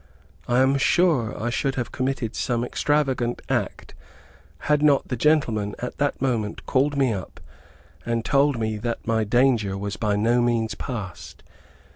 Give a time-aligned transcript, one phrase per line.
[0.47, 3.93] I am sure I should have committed some extravagant act
[4.61, 7.39] had not the gentleman at that moment called me up,
[8.03, 11.43] and told me that my danger was by no means past.